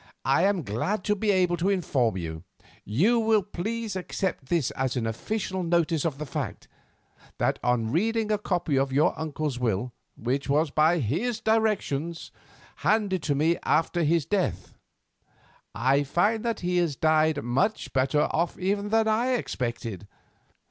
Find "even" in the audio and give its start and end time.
18.57-18.89